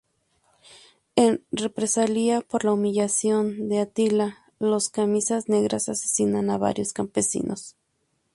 En 1.15 1.43
represalia 1.51 2.41
por 2.41 2.65
la 2.65 2.73
humillación 2.73 3.69
de 3.69 3.77
Attila, 3.77 4.51
los 4.57 4.89
camisas 4.89 5.47
negras 5.47 5.89
asesinan 5.89 6.49
a 6.49 6.57
varios 6.57 6.91
campesinos. 6.91 7.77